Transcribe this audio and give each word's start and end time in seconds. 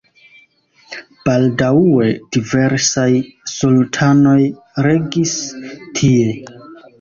Baldaŭe 1.27 2.07
diversaj 2.37 3.05
sultanoj 3.53 4.39
regis 4.89 5.37
tie. 6.01 6.27